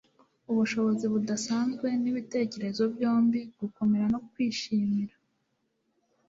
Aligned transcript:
Ubushobozi 0.51 1.05
budasanzwe 1.13 1.87
nibitekerezo 2.01 2.83
byombi 2.93 3.39
gukomera 3.59 4.05
no 4.13 4.19
kwishimira 4.29 5.15